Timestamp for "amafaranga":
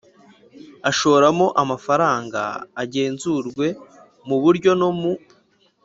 1.61-2.41